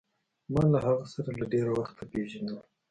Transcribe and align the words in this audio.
ما 0.53 0.63
له 0.73 0.79
هغه 0.85 1.05
سره 1.13 1.29
له 1.39 1.45
ډېره 1.53 1.71
وخته 1.79 2.03
پېژندل. 2.11 2.57